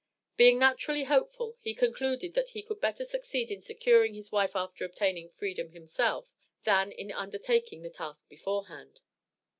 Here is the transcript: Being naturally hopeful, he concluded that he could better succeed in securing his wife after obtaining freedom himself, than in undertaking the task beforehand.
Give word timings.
Being 0.35 0.57
naturally 0.57 1.03
hopeful, 1.03 1.57
he 1.59 1.75
concluded 1.75 2.33
that 2.33 2.49
he 2.57 2.63
could 2.63 2.81
better 2.81 3.05
succeed 3.05 3.51
in 3.51 3.61
securing 3.61 4.15
his 4.15 4.31
wife 4.31 4.55
after 4.55 4.83
obtaining 4.83 5.29
freedom 5.29 5.73
himself, 5.73 6.33
than 6.63 6.91
in 6.91 7.11
undertaking 7.11 7.83
the 7.83 7.91
task 7.91 8.27
beforehand. 8.27 9.01